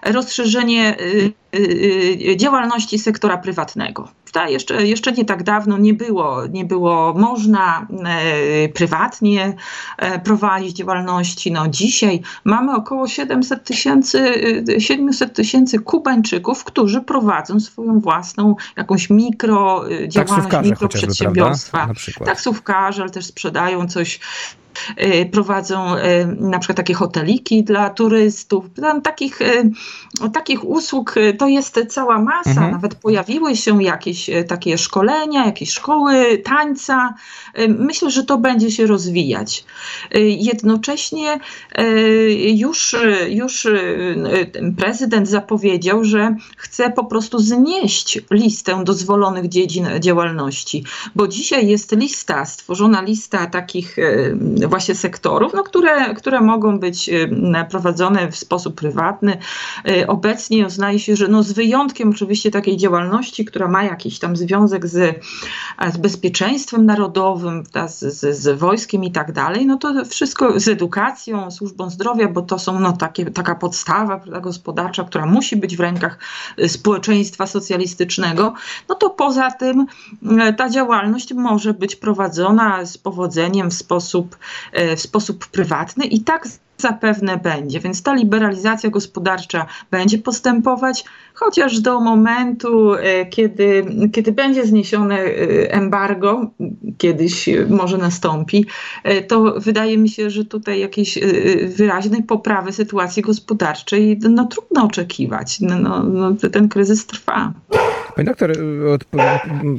rozszerzenie 0.04 1.00
y, 1.00 1.32
działalności 2.36 2.98
sektora 2.98 3.38
prywatnego. 3.38 4.08
Jeszcze, 4.48 4.86
jeszcze 4.86 5.12
nie 5.12 5.24
tak 5.24 5.42
dawno 5.42 5.78
nie 5.78 5.94
było, 5.94 6.46
nie 6.46 6.64
było 6.64 7.14
można 7.14 7.86
e, 8.04 8.68
prywatnie 8.68 9.56
e, 9.98 10.18
prowadzić 10.18 10.76
działalności. 10.76 11.52
No 11.52 11.68
dzisiaj 11.68 12.22
mamy 12.44 12.74
około 12.76 13.08
700 13.08 13.64
tysięcy 13.64 14.32
700 14.78 15.34
tysięcy 15.34 15.78
Kubańczyków, 15.78 16.64
którzy 16.64 17.00
prowadzą 17.00 17.60
swoją 17.60 18.00
własną 18.00 18.56
jakąś 18.76 19.10
mikro 19.10 19.84
działalność, 20.08 20.70
mikroprzedsiębiorstwa. 20.70 21.88
Taksówkarze, 22.24 23.02
ale 23.02 23.10
też 23.10 23.26
sprzedają 23.26 23.88
coś 23.88 24.20
Y, 24.69 24.69
prowadzą 25.32 25.96
y, 25.96 26.00
na 26.40 26.58
przykład 26.58 26.76
takie 26.76 26.94
hoteliki 26.94 27.64
dla 27.64 27.90
turystów. 27.90 28.64
Tam 28.80 29.02
takich, 29.02 29.40
y, 29.40 29.70
takich 30.32 30.64
usług 30.64 31.14
to 31.38 31.48
jest 31.48 31.80
cała 31.88 32.18
masa. 32.18 32.50
Mhm. 32.50 32.70
Nawet 32.70 32.94
pojawiły 32.94 33.56
się 33.56 33.82
jakieś 33.82 34.30
takie 34.48 34.78
szkolenia, 34.78 35.46
jakieś 35.46 35.72
szkoły 35.72 36.38
tańca. 36.38 37.14
Myślę, 37.68 38.10
że 38.10 38.24
to 38.24 38.38
będzie 38.38 38.70
się 38.70 38.86
rozwijać. 38.86 39.64
Jednocześnie 40.24 41.38
już, 42.54 42.96
już 43.28 43.68
prezydent 44.76 45.28
zapowiedział, 45.28 46.04
że 46.04 46.36
chce 46.56 46.90
po 46.90 47.04
prostu 47.04 47.38
znieść 47.38 48.20
listę 48.30 48.84
dozwolonych 48.84 49.48
dziedzin 49.48 49.86
działalności, 50.00 50.84
bo 51.14 51.28
dzisiaj 51.28 51.68
jest 51.68 51.96
lista, 51.96 52.44
stworzona 52.44 53.02
lista 53.02 53.46
takich 53.46 53.96
właśnie 54.70 54.94
sektorów, 54.94 55.52
no, 55.54 55.62
które, 55.62 56.14
które 56.14 56.40
mogą 56.40 56.78
być 56.78 57.08
y, 57.08 57.30
prowadzone 57.70 58.30
w 58.30 58.36
sposób 58.36 58.74
prywatny. 58.74 59.38
Y, 59.88 60.06
obecnie 60.06 60.66
uznaje 60.66 60.98
się, 60.98 61.16
że 61.16 61.28
no 61.28 61.42
z 61.42 61.52
wyjątkiem 61.52 62.10
oczywiście 62.10 62.50
takiej 62.50 62.76
działalności, 62.76 63.44
która 63.44 63.68
ma 63.68 63.84
jakiś 63.84 64.18
tam 64.18 64.36
związek 64.36 64.86
z, 64.86 65.24
z 65.92 65.96
bezpieczeństwem 65.96 66.86
narodowym, 66.86 67.64
z, 67.88 67.98
z, 67.98 68.38
z 68.38 68.58
wojskiem 68.58 69.04
i 69.04 69.12
tak 69.12 69.32
dalej, 69.32 69.66
no 69.66 69.76
to 69.76 70.04
wszystko 70.04 70.60
z 70.60 70.68
edukacją, 70.68 71.50
służbą 71.50 71.90
zdrowia, 71.90 72.28
bo 72.28 72.42
to 72.42 72.58
są 72.58 72.80
no, 72.80 72.92
takie, 72.92 73.30
taka 73.30 73.54
podstawa 73.54 74.18
prawda, 74.18 74.40
gospodarcza, 74.40 75.04
która 75.04 75.26
musi 75.26 75.56
być 75.56 75.76
w 75.76 75.80
rękach 75.80 76.18
y, 76.58 76.68
społeczeństwa 76.68 77.46
socjalistycznego, 77.46 78.54
no 78.88 78.94
to 78.94 79.10
poza 79.10 79.50
tym 79.50 79.86
ta 80.56 80.70
działalność 80.70 81.34
może 81.34 81.74
być 81.74 81.96
prowadzona 81.96 82.84
z 82.84 82.98
powodzeniem 82.98 83.70
w 83.70 83.74
sposób 83.74 84.36
w 84.96 85.00
sposób 85.00 85.46
prywatny 85.46 86.04
i 86.04 86.20
tak 86.20 86.46
zapewne 86.80 87.36
będzie. 87.36 87.80
Więc 87.80 88.02
ta 88.02 88.14
liberalizacja 88.14 88.90
gospodarcza 88.90 89.66
będzie 89.90 90.18
postępować, 90.18 91.04
chociaż 91.34 91.80
do 91.80 92.00
momentu, 92.00 92.94
e, 92.94 93.26
kiedy, 93.26 93.84
kiedy 94.12 94.32
będzie 94.32 94.66
zniesione 94.66 95.18
e, 95.18 95.72
embargo, 95.72 96.50
kiedyś 96.98 97.48
może 97.68 97.98
nastąpi, 97.98 98.66
to 99.28 99.54
wydaje 99.56 99.98
mi 99.98 100.08
się, 100.08 100.30
że 100.30 100.44
tutaj 100.44 100.80
jakiejś 100.80 101.18
wyraźnej 101.66 102.22
poprawy 102.22 102.72
sytuacji 102.72 103.22
gospodarczej 103.22 104.18
no, 104.30 104.44
trudno 104.44 104.84
oczekiwać. 104.84 105.60
No, 105.60 105.76
no, 105.76 106.02
no 106.02 106.32
ten 106.52 106.68
kryzys 106.68 107.06
trwa. 107.06 107.52
Panie 108.16 108.26
doktor, 108.26 108.52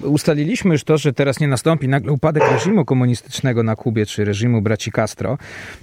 ustaliliśmy 0.03 0.71
już 0.71 0.83
to, 0.83 0.97
że 0.97 1.13
teraz 1.13 1.39
nie 1.39 1.47
nastąpi 1.47 1.87
nagle 1.87 2.11
upadek 2.11 2.43
reżimu 2.51 2.85
komunistycznego 2.85 3.63
na 3.63 3.75
Kubie, 3.75 4.05
czy 4.05 4.25
reżimu 4.25 4.61
braci 4.61 4.91
Castro, 4.91 5.37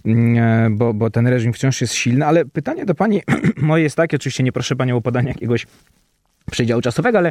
mm, 0.07 0.38
e, 0.38 0.71
bo, 0.71 0.95
bo 0.95 1.11
ten 1.11 1.26
reżim 1.26 1.52
wciąż 1.52 1.81
jest 1.81 1.95
silny, 1.95 2.26
ale 2.26 2.45
pytanie 2.45 2.85
do 2.85 2.95
pani 2.95 3.23
moje 3.57 3.83
jest 3.83 3.97
takie, 3.97 4.17
oczywiście 4.17 4.43
nie 4.43 4.52
proszę 4.52 4.76
panią 4.76 4.97
o 4.97 5.00
podanie 5.00 5.28
jakiegoś 5.28 5.67
przedziału 6.50 6.83
czasowego, 6.83 7.19
ale 7.19 7.28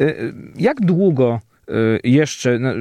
e, 0.00 0.14
jak 0.56 0.80
długo 0.80 1.40
Y, 1.40 1.55
jeszcze 2.04 2.58
no, 2.58 2.72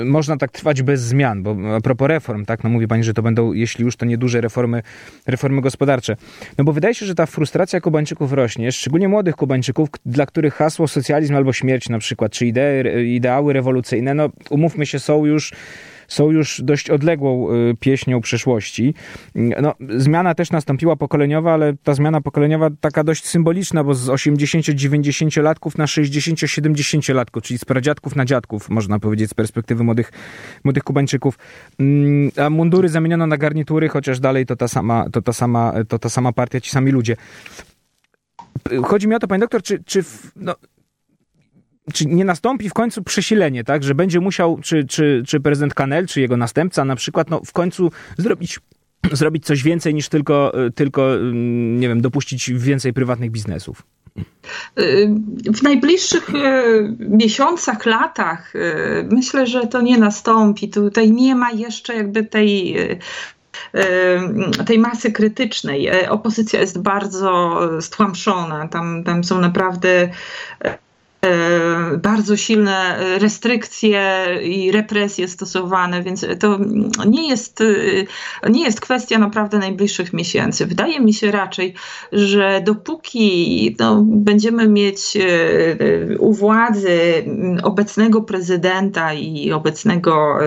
y, 0.00 0.04
można 0.04 0.36
tak 0.36 0.50
trwać 0.50 0.82
bez 0.82 1.00
zmian, 1.00 1.42
bo 1.42 1.56
a 1.76 1.80
propos 1.80 2.08
reform, 2.08 2.44
tak, 2.44 2.64
no 2.64 2.70
mówi 2.70 2.88
pani, 2.88 3.04
że 3.04 3.14
to 3.14 3.22
będą, 3.22 3.52
jeśli 3.52 3.84
już 3.84 3.96
to 3.96 4.06
nieduże 4.06 4.40
reformy, 4.40 4.82
reformy 5.26 5.60
gospodarcze. 5.60 6.16
No 6.58 6.64
bo 6.64 6.72
wydaje 6.72 6.94
się, 6.94 7.06
że 7.06 7.14
ta 7.14 7.26
frustracja 7.26 7.80
Kubańczyków 7.80 8.32
rośnie, 8.32 8.72
szczególnie 8.72 9.08
młodych 9.08 9.36
Kubańczyków, 9.36 9.88
dla 10.06 10.26
których 10.26 10.54
hasło 10.54 10.88
socjalizm 10.88 11.36
albo 11.36 11.52
śmierć 11.52 11.88
na 11.88 11.98
przykład, 11.98 12.32
czy 12.32 12.46
idee, 12.46 13.14
ideały 13.14 13.52
rewolucyjne, 13.52 14.14
no 14.14 14.30
umówmy 14.50 14.86
się, 14.86 14.98
są 14.98 15.24
już 15.24 15.52
są 16.08 16.30
już 16.30 16.60
dość 16.64 16.90
odległą 16.90 17.52
y, 17.52 17.76
pieśnią 17.80 18.20
przeszłości. 18.20 18.94
No, 19.34 19.74
zmiana 19.96 20.34
też 20.34 20.50
nastąpiła 20.50 20.96
pokoleniowa, 20.96 21.52
ale 21.54 21.74
ta 21.82 21.94
zmiana 21.94 22.20
pokoleniowa 22.20 22.70
taka 22.80 23.04
dość 23.04 23.26
symboliczna, 23.26 23.84
bo 23.84 23.94
z 23.94 24.08
80-90 24.08 25.42
latków 25.42 25.78
na 25.78 25.84
60-70 25.84 27.14
latków, 27.14 27.42
czyli 27.42 27.58
z 27.58 27.64
pradziadków 27.64 28.16
na 28.16 28.24
dziadków, 28.24 28.70
można 28.70 28.98
powiedzieć, 28.98 29.30
z 29.30 29.34
perspektywy 29.34 29.84
młodych, 29.84 30.12
młodych 30.64 30.84
Kubańczyków. 30.84 31.38
Mm, 31.78 32.30
a 32.36 32.50
mundury 32.50 32.88
zamieniono 32.88 33.26
na 33.26 33.36
garnitury, 33.36 33.88
chociaż 33.88 34.20
dalej 34.20 34.46
to 34.46 34.56
ta 34.56 34.68
sama, 34.68 35.06
to 35.12 35.22
ta 35.22 35.32
sama, 35.32 35.72
to 35.88 35.98
ta 35.98 36.08
sama 36.08 36.32
partia, 36.32 36.60
ci 36.60 36.70
sami 36.70 36.90
ludzie. 36.90 37.16
Chodzi 38.84 39.08
mi 39.08 39.14
o 39.14 39.18
to, 39.18 39.28
panie 39.28 39.40
doktor, 39.40 39.62
czy, 39.62 39.84
czy 39.84 40.04
no, 40.36 40.54
czy 41.92 42.06
nie 42.06 42.24
nastąpi 42.24 42.68
w 42.68 42.74
końcu 42.74 43.02
przesilenie, 43.02 43.64
tak, 43.64 43.82
że 43.82 43.94
będzie 43.94 44.20
musiał, 44.20 44.58
czy, 44.62 44.84
czy, 44.84 45.22
czy 45.26 45.40
prezydent 45.40 45.74
Kanel, 45.74 46.06
czy 46.06 46.20
jego 46.20 46.36
następca 46.36 46.84
na 46.84 46.96
przykład, 46.96 47.30
no 47.30 47.40
w 47.46 47.52
końcu 47.52 47.90
zrobić 48.18 48.60
zrobić 49.12 49.44
coś 49.44 49.62
więcej 49.62 49.94
niż 49.94 50.08
tylko, 50.08 50.52
tylko, 50.74 51.14
mm, 51.14 51.80
nie 51.80 51.88
wiem, 51.88 52.00
dopuścić 52.00 52.50
więcej 52.50 52.92
prywatnych 52.92 53.30
biznesów? 53.30 53.82
W 55.54 55.62
najbliższych 55.62 56.30
e, 56.34 56.62
miesiącach, 56.98 57.86
latach 57.86 58.56
e, 58.56 58.58
myślę, 59.10 59.46
że 59.46 59.66
to 59.66 59.80
nie 59.80 59.98
nastąpi. 59.98 60.68
Tutaj 60.68 61.10
nie 61.12 61.34
ma 61.34 61.50
jeszcze 61.50 61.94
jakby 61.94 62.24
tej 62.24 62.78
e, 62.78 62.96
tej 64.66 64.78
masy 64.78 65.12
krytycznej. 65.12 66.08
Opozycja 66.08 66.60
jest 66.60 66.82
bardzo 66.82 67.60
stłamszona. 67.80 68.68
Tam, 68.68 69.04
tam 69.04 69.24
są 69.24 69.40
naprawdę 69.40 70.08
bardzo 71.98 72.36
silne 72.36 72.96
restrykcje 73.18 74.26
i 74.42 74.72
represje 74.72 75.28
stosowane, 75.28 76.02
więc 76.02 76.26
to 76.40 76.58
nie 77.06 77.28
jest, 77.28 77.60
e, 78.42 78.50
nie 78.50 78.64
jest 78.64 78.80
kwestia 78.80 79.18
naprawdę 79.18 79.58
najbliższych 79.58 80.12
miesięcy. 80.12 80.66
Wydaje 80.66 81.00
mi 81.00 81.14
się 81.14 81.30
raczej, 81.30 81.74
że 82.12 82.62
dopóki 82.64 83.76
no, 83.80 84.02
będziemy 84.06 84.68
mieć 84.68 85.16
e, 85.16 86.18
u 86.18 86.32
władzy 86.32 86.98
obecnego 87.62 88.22
prezydenta 88.22 89.14
i 89.14 89.52
obecnego 89.52 90.38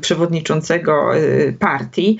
przewodniczącego 0.00 1.10
partii, 1.58 2.18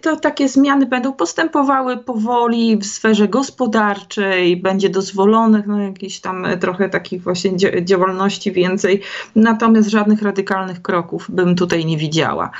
to 0.00 0.16
takie 0.16 0.48
zmiany 0.48 0.86
będą 0.86 1.12
postępowały 1.12 1.96
powoli 1.96 2.76
w 2.76 2.86
sferze 2.86 3.28
gospodarczej, 3.28 4.56
będzie 4.56 4.88
dozwolonych 4.88 5.66
no, 5.66 5.82
jakichś 5.82 6.18
tam 6.18 6.46
trochę 6.60 6.88
takich 6.88 7.22
właśnie 7.22 7.47
właśnie 7.48 7.84
działalności 7.84 8.52
więcej, 8.52 9.00
natomiast 9.36 9.88
żadnych 9.88 10.22
radykalnych 10.22 10.82
kroków 10.82 11.26
bym 11.28 11.56
tutaj 11.56 11.86
nie 11.86 11.96
widziała. 11.96 12.50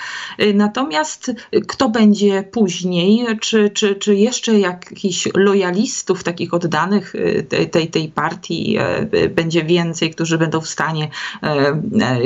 Y, 0.43 0.55
natomiast 0.55 1.33
kto 1.67 1.89
będzie 1.89 2.43
później, 2.43 3.27
czy, 3.41 3.71
czy, 3.71 3.95
czy 3.95 4.15
jeszcze 4.15 4.59
jakichś 4.59 5.29
lojalistów 5.35 6.25
takich 6.25 6.55
oddanych 6.55 7.15
y, 7.15 7.47
tej, 7.49 7.71
tej, 7.71 7.89
tej 7.89 8.09
partii 8.09 8.79
y, 9.15 9.29
będzie 9.29 9.65
więcej, 9.65 10.11
którzy 10.11 10.39
będą 10.39 10.61
w 10.61 10.69
stanie 10.69 11.09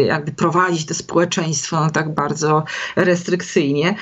jakby 0.07 0.33
prowadzić 0.33 0.87
to 0.87 0.95
społeczeństwo 0.95 1.81
no, 1.81 1.91
tak 1.91 2.15
bardzo 2.15 2.65
restrykcyjnie. 2.97 3.95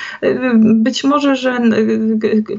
Być 0.61 1.05
może, 1.05 1.37
że 1.37 1.61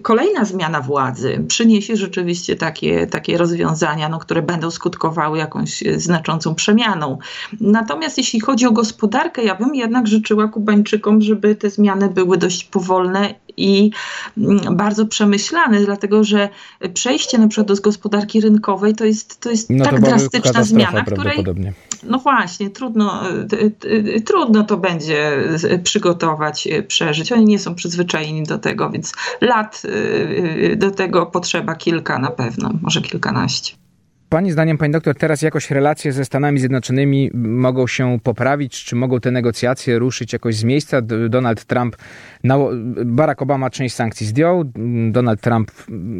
kolejna 0.02 0.46
zmiana 0.46 0.82
władzy 0.82 1.44
przyniesie 1.48 1.96
rzeczywiście 1.96 2.56
takie, 2.56 3.08
takie 3.08 3.38
rozwiązania, 3.38 4.10
no, 4.10 4.20
które 4.20 4.42
będą 4.42 4.72
skutkowały 4.72 5.38
jakąś 5.38 5.84
znaczącą 6.00 6.56
przemianą. 6.56 7.18
Natomiast 7.62 8.18
jeśli 8.18 8.40
chodzi 8.40 8.66
o 8.66 8.72
gospodarkę, 8.72 9.44
ja 9.44 9.56
bym 9.56 9.76
jednak 9.76 10.08
życzyła 10.08 10.48
Kubańczykom, 10.48 11.22
żeby 11.22 11.56
te 11.56 11.70
zmiany 11.70 12.10
były 12.10 12.38
dość 12.38 12.64
powolne 12.64 13.36
i 13.58 13.92
mm, 14.38 14.78
bardzo 14.78 15.06
przemyślane, 15.06 15.80
dlatego 15.80 16.24
że 16.24 16.50
przejście 16.94 17.38
na 17.38 17.48
przykład 17.48 17.68
do 17.68 17.82
gospodarki 17.82 18.42
rynkowej 18.42 18.96
to 18.96 19.06
jest, 19.06 19.40
to 19.40 19.50
jest 19.50 19.70
no 19.70 19.86
to 19.86 19.92
tak 19.92 20.02
drastyczna 20.02 20.64
zmiana, 20.64 21.04
której 21.04 21.44
no 22.04 22.20
właśnie, 22.20 22.70
trudno, 22.70 23.24
trudno 24.26 24.64
to 24.64 24.78
będzie 24.78 25.32
przygotować, 25.84 26.68
przeżyć. 26.88 27.32
Oni 27.32 27.46
nie 27.46 27.60
są 27.60 27.76
przyzwyczajeni 27.76 28.44
do 28.44 28.58
tego, 28.58 28.90
więc 28.90 29.14
lat 29.42 29.82
y, 29.86 30.76
do 30.78 30.92
tego 30.92 31.26
potrzeba 31.26 31.76
kilka 31.76 32.20
na 32.20 32.32
pewno, 32.32 32.70
może 32.82 33.02
kilkanaście. 33.02 33.81
Pani 34.32 34.52
zdaniem, 34.52 34.78
pani 34.78 34.94
doktor, 34.94 35.16
teraz 35.16 35.42
jakoś 35.42 35.72
relacje 35.72 36.12
ze 36.12 36.26
Stanami 36.26 36.60
Zjednoczonymi 36.60 37.32
mogą 37.34 37.88
się 37.88 38.20
poprawić? 38.24 38.84
Czy 38.84 38.96
mogą 38.96 39.20
te 39.20 39.32
negocjacje 39.32 40.00
ruszyć 40.00 40.34
jakoś 40.34 40.56
z 40.56 40.64
miejsca? 40.64 41.02
Donald 41.30 41.66
Trump, 41.66 41.96
Barack 43.06 43.42
Obama 43.42 43.70
część 43.70 43.96
sankcji 43.96 44.28
zdjął, 44.28 44.64
Donald 45.12 45.42
Trump 45.42 45.72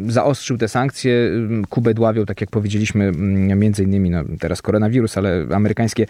zaostrzył 0.06 0.58
te 0.58 0.68
sankcje, 0.68 1.30
Kubę 1.68 1.94
dławią, 1.94 2.26
tak 2.26 2.40
jak 2.40 2.50
powiedzieliśmy, 2.50 3.12
między 3.56 3.82
innymi 3.82 4.10
no, 4.10 4.24
teraz 4.40 4.62
koronawirus, 4.62 5.18
ale 5.18 5.46
amerykańskie 5.54 6.06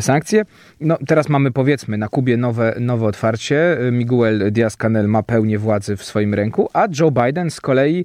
sankcje. 0.00 0.44
No 0.80 0.98
teraz 1.06 1.28
mamy 1.28 1.50
powiedzmy 1.50 1.98
na 1.98 2.08
Kubie 2.08 2.36
nowe, 2.36 2.74
nowe 2.80 3.06
otwarcie. 3.06 3.78
Miguel 3.92 4.52
Diaz-Canel 4.52 5.08
ma 5.08 5.22
pełnię 5.22 5.58
władzy 5.58 5.96
w 5.96 6.04
swoim 6.04 6.34
ręku, 6.34 6.68
a 6.72 6.88
Joe 7.00 7.10
Biden 7.10 7.50
z 7.50 7.60
kolei 7.60 8.04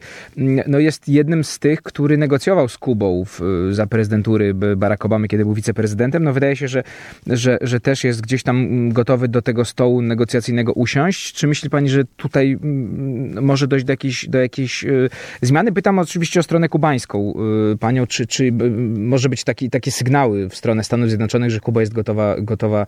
no, 0.67 0.79
jest 0.79 1.09
jednym 1.09 1.43
z 1.43 1.59
tych, 1.59 1.81
który 1.81 2.17
negocjował 2.17 2.69
z 2.69 2.77
Kubą 2.77 3.25
Y, 3.69 3.73
za 3.73 3.87
prezydentury 3.87 4.53
Barack 4.53 5.05
Obamy, 5.05 5.27
kiedy 5.27 5.45
był 5.45 5.53
wiceprezydentem, 5.53 6.23
no 6.23 6.33
wydaje 6.33 6.55
się, 6.55 6.67
że, 6.67 6.83
że, 7.27 7.57
że 7.61 7.79
też 7.79 8.03
jest 8.03 8.21
gdzieś 8.21 8.43
tam 8.43 8.89
gotowy 8.89 9.27
do 9.27 9.41
tego 9.41 9.65
stołu 9.65 10.01
negocjacyjnego 10.01 10.73
usiąść. 10.73 11.33
Czy 11.33 11.47
myśli 11.47 11.69
pani, 11.69 11.89
że 11.89 12.03
tutaj 12.17 12.51
mm, 12.51 13.43
może 13.43 13.67
dojść 13.67 13.85
do 13.85 13.93
jakiejś, 13.93 14.29
do 14.29 14.37
jakiejś 14.37 14.83
y, 14.83 15.09
zmiany? 15.41 15.71
Pytam 15.71 15.99
oczywiście 15.99 16.39
o 16.39 16.43
stronę 16.43 16.69
kubańską 16.69 17.33
y, 17.73 17.77
panią, 17.77 18.07
czy, 18.07 18.27
czy 18.27 18.51
może 18.97 19.29
być 19.29 19.43
taki, 19.43 19.69
takie 19.69 19.91
sygnały 19.91 20.49
w 20.49 20.55
stronę 20.55 20.83
Stanów 20.83 21.07
Zjednoczonych, 21.07 21.51
że 21.51 21.59
Kuba 21.59 21.81
jest 21.81 21.93
gotowa, 21.93 22.35
gotowa 22.41 22.85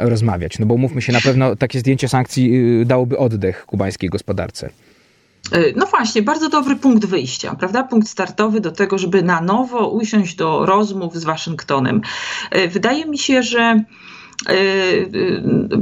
rozmawiać? 0.00 0.58
No 0.58 0.66
bo 0.66 0.76
mówmy 0.76 1.02
się, 1.02 1.12
na 1.12 1.20
pewno 1.20 1.56
takie 1.56 1.78
zdjęcie 1.78 2.08
sankcji 2.08 2.52
dałoby 2.86 3.18
oddech 3.18 3.66
kubańskiej 3.66 4.10
gospodarce. 4.10 4.70
E, 5.52 5.72
no 5.76 5.86
właśnie, 5.86 6.22
bardzo 6.22 6.48
dobry 6.48 6.76
punkt 6.76 7.06
wyjścia, 7.06 7.54
prawda? 7.54 7.82
Punkt 7.82 8.08
startowy 8.08 8.60
do 8.60 8.72
tego, 8.72 8.98
żeby 8.98 9.22
na 9.22 9.40
nowo 9.40 9.88
usiąść 9.88 10.34
do 10.34 10.66
rozmów 10.66 11.16
z 11.16 11.24
Waszyngtonem. 11.24 12.00
E, 12.50 12.68
wydaje 12.68 13.06
mi 13.06 13.18
się, 13.18 13.42
że 13.42 13.84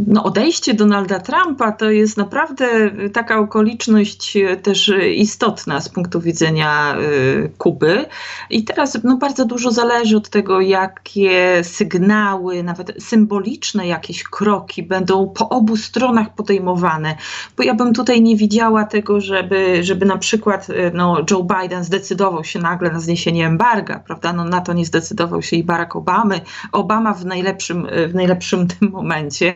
no 0.06 0.24
odejście 0.24 0.74
Donalda 0.74 1.20
Trumpa 1.20 1.72
to 1.72 1.90
jest 1.90 2.16
naprawdę 2.16 2.66
taka 3.12 3.38
okoliczność 3.38 4.38
też 4.62 4.92
istotna 5.14 5.80
z 5.80 5.88
punktu 5.88 6.20
widzenia 6.20 6.96
Kuby. 7.58 8.04
I 8.50 8.64
teraz 8.64 8.98
no, 9.04 9.16
bardzo 9.16 9.44
dużo 9.44 9.70
zależy 9.70 10.16
od 10.16 10.28
tego, 10.28 10.60
jakie 10.60 11.64
sygnały, 11.64 12.62
nawet 12.62 12.92
symboliczne 12.98 13.86
jakieś 13.86 14.22
kroki 14.22 14.82
będą 14.82 15.28
po 15.28 15.48
obu 15.48 15.76
stronach 15.76 16.34
podejmowane. 16.34 17.16
Bo 17.56 17.62
ja 17.62 17.74
bym 17.74 17.94
tutaj 17.94 18.22
nie 18.22 18.36
widziała 18.36 18.84
tego, 18.84 19.20
żeby, 19.20 19.84
żeby 19.84 20.06
na 20.06 20.18
przykład 20.18 20.68
no, 20.94 21.16
Joe 21.30 21.46
Biden 21.60 21.84
zdecydował 21.84 22.44
się 22.44 22.58
nagle 22.58 22.90
na 22.90 23.00
zniesienie 23.00 23.46
embarga, 23.46 23.98
prawda? 23.98 24.32
No, 24.32 24.44
na 24.44 24.60
to 24.60 24.72
nie 24.72 24.84
zdecydował 24.84 25.42
się 25.42 25.56
i 25.56 25.64
Barack 25.64 25.96
Obamy. 25.96 26.40
Obama 26.72 27.14
w 27.14 27.24
najlepszym, 27.24 27.86
w 28.08 28.14
najlepszym 28.14 28.43
najlepszym 28.44 28.66
tym 28.68 28.90
momencie 28.90 29.54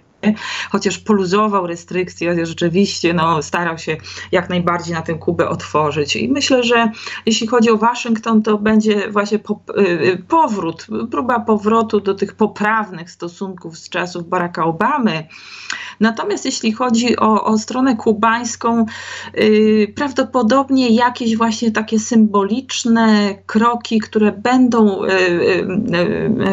chociaż 0.70 0.98
poluzował 0.98 1.66
restrykcje, 1.66 2.46
rzeczywiście 2.46 3.14
no, 3.14 3.42
starał 3.42 3.78
się 3.78 3.96
jak 4.32 4.48
najbardziej 4.48 4.94
na 4.94 5.02
tę 5.02 5.14
Kubę 5.14 5.48
otworzyć. 5.48 6.16
I 6.16 6.28
myślę, 6.28 6.62
że 6.62 6.92
jeśli 7.26 7.46
chodzi 7.46 7.70
o 7.70 7.76
Waszyngton, 7.76 8.42
to 8.42 8.58
będzie 8.58 9.10
właśnie 9.10 9.38
po, 9.38 9.60
y, 9.78 10.22
powrót, 10.28 10.86
próba 11.10 11.40
powrotu 11.40 12.00
do 12.00 12.14
tych 12.14 12.34
poprawnych 12.34 13.10
stosunków 13.10 13.78
z 13.78 13.88
czasów 13.88 14.28
Baracka 14.28 14.64
Obamy. 14.64 15.28
Natomiast 16.00 16.44
jeśli 16.44 16.72
chodzi 16.72 17.16
o, 17.16 17.44
o 17.44 17.58
stronę 17.58 17.96
kubańską, 17.96 18.86
yy, 19.34 19.92
prawdopodobnie 19.96 20.88
jakieś 20.88 21.36
właśnie 21.36 21.70
takie 21.70 22.00
symboliczne 22.00 23.34
kroki, 23.46 24.00
które 24.00 24.32
będą, 24.32 25.04
yy, 25.04 25.12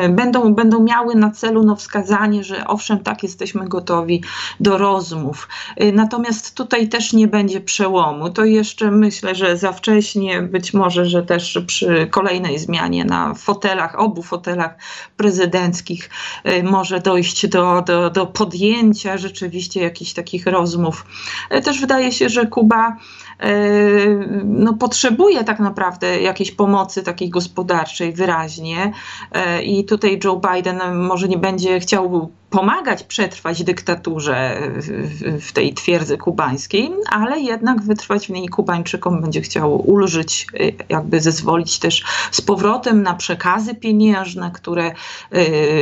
yy, 0.02 0.10
będą, 0.10 0.54
będą 0.54 0.84
miały 0.84 1.16
na 1.16 1.32
celu 1.32 1.64
no, 1.64 1.76
wskazanie, 1.76 2.44
że 2.44 2.68
owszem, 2.68 3.00
tak 3.00 3.24
jesteśmy 3.24 3.55
jesteśmy 3.56 3.70
gotowi 3.70 4.24
do 4.60 4.78
rozmów. 4.78 5.48
Y, 5.82 5.92
natomiast 5.92 6.56
tutaj 6.56 6.90
też 6.90 7.14
nie 7.14 7.28
będzie 7.28 7.62
przełomu. 7.62 8.30
To 8.30 8.46
jeszcze 8.46 8.92
myślę, 8.92 9.36
że 9.36 9.58
za 9.58 9.72
wcześnie, 9.72 10.42
być 10.42 10.74
może, 10.74 11.06
że 11.06 11.24
też 11.24 11.60
przy 11.68 12.08
kolejnej 12.12 12.60
zmianie 12.60 13.06
na 13.06 13.34
fotelach, 13.34 14.00
obu 14.00 14.24
fotelach 14.24 14.78
prezydenckich 15.18 16.10
y, 16.46 16.64
może 16.64 17.00
dojść 17.00 17.48
do, 17.48 17.82
do, 17.82 18.10
do 18.10 18.26
podjęcia 18.26 19.18
rzeczywiście 19.18 19.82
jakichś 19.82 20.14
takich 20.14 20.48
rozmów. 20.48 21.06
Y, 21.52 21.62
też 21.62 21.82
wydaje 21.82 22.12
się, 22.12 22.30
że 22.30 22.46
Kuba 22.46 22.98
no, 24.44 24.74
potrzebuje 24.74 25.44
tak 25.44 25.60
naprawdę 25.60 26.22
jakiejś 26.22 26.52
pomocy 26.52 27.04
takiej 27.04 27.30
gospodarczej 27.30 28.14
wyraźnie 28.14 28.92
i 29.64 29.86
tutaj 29.86 30.20
Joe 30.24 30.42
Biden 30.54 30.96
może 30.96 31.28
nie 31.28 31.38
będzie 31.38 31.80
chciał 31.80 32.30
pomagać 32.50 33.04
przetrwać 33.04 33.64
dyktaturze 33.64 34.62
w 35.42 35.52
tej 35.52 35.74
twierdzy 35.74 36.18
kubańskiej, 36.18 36.92
ale 37.10 37.40
jednak 37.40 37.82
wytrwać 37.82 38.28
w 38.28 38.30
niej 38.30 38.48
Kubańczykom 38.48 39.22
będzie 39.22 39.42
chciał 39.42 39.90
ulżyć, 39.90 40.48
y, 40.54 40.74
jakby 40.90 41.22
zezwolić 41.22 41.80
też 41.80 42.04
z 42.32 42.42
powrotem 42.42 43.04
na 43.04 43.14
przekazy 43.14 43.76
pieniężne, 43.76 44.52
które 44.54 44.92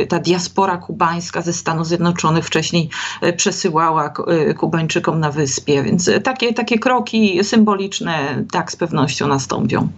ta 0.08 0.18
diaspora 0.18 0.76
kubańska 0.76 1.42
ze 1.42 1.52
Stanów 1.52 1.86
Zjednoczonych 1.86 2.46
wcześniej 2.46 2.88
przesyłała 3.36 4.12
Kubańczykom 4.58 5.20
na 5.20 5.30
wyspie. 5.30 5.82
Więc 5.82 6.10
takie, 6.24 6.54
takie 6.54 6.78
kroki 6.78 7.43
symboliczne 7.44 8.44
tak 8.52 8.72
z 8.72 8.76
pewnością 8.76 9.28
nastąpią. 9.28 9.88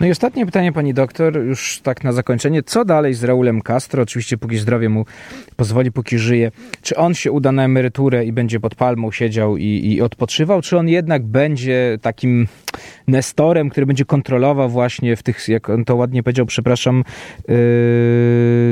No 0.00 0.06
i 0.06 0.10
ostatnie 0.10 0.46
pytanie 0.46 0.72
pani 0.72 0.94
doktor, 0.94 1.38
już 1.44 1.80
tak 1.82 2.04
na 2.04 2.12
zakończenie. 2.12 2.62
Co 2.62 2.84
dalej 2.84 3.14
z 3.14 3.24
Raulem 3.24 3.62
Castro? 3.62 4.02
Oczywiście 4.02 4.38
póki 4.38 4.58
zdrowie 4.58 4.88
mu 4.88 5.04
pozwoli, 5.56 5.92
póki 5.92 6.18
żyje. 6.18 6.50
Czy 6.82 6.96
on 6.96 7.14
się 7.14 7.32
uda 7.32 7.52
na 7.52 7.64
emeryturę 7.64 8.24
i 8.24 8.32
będzie 8.32 8.60
pod 8.60 8.74
palmą 8.74 9.12
siedział 9.12 9.56
i, 9.56 9.64
i 9.64 10.02
odpoczywał, 10.02 10.62
czy 10.62 10.78
on 10.78 10.88
jednak 10.88 11.26
będzie 11.26 11.98
takim 12.02 12.48
nestorem, 13.08 13.70
który 13.70 13.86
będzie 13.86 14.04
kontrolował 14.04 14.68
właśnie 14.68 15.16
w 15.16 15.22
tych, 15.22 15.48
jak 15.48 15.70
on 15.70 15.84
to 15.84 15.96
ładnie 15.96 16.22
powiedział, 16.22 16.46
przepraszam, 16.46 17.04
yy, 17.48 17.54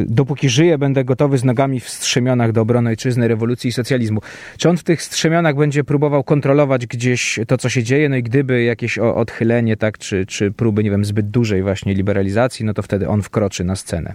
dopóki 0.09 0.49
żyję, 0.49 0.79
będę 0.79 1.05
gotowy 1.05 1.39
z 1.39 1.45
nogami 1.45 1.81
w 1.81 1.89
strzemionach 1.89 2.53
do 2.53 2.61
obrony 2.61 2.91
ojczyzny, 2.91 3.29
rewolucji 3.29 3.69
i 3.69 3.73
socjalizmu. 3.73 4.21
Czy 4.59 4.69
on 4.69 4.77
w 4.77 4.83
tych 4.83 5.03
strzemionach 5.03 5.57
będzie 5.57 5.85
próbował 5.85 6.25
kontrolować 6.25 6.87
gdzieś 6.87 7.41
to, 7.49 7.59
co 7.59 7.69
się 7.69 7.83
dzieje, 7.83 8.09
no 8.09 8.17
i 8.17 8.23
gdyby 8.23 8.63
jakieś 8.63 8.99
odchylenie, 8.99 9.77
tak, 9.77 9.99
czy, 9.99 10.27
czy 10.27 10.51
próby, 10.51 10.85
nie 10.85 10.91
wiem, 10.91 11.05
zbyt 11.05 11.31
dużej 11.31 11.63
właśnie 11.63 11.95
liberalizacji, 11.95 12.65
no 12.65 12.75
to 12.75 12.83
wtedy 12.83 13.09
on 13.09 13.23
wkroczy 13.23 13.65
na 13.65 13.77
scenę. 13.77 14.15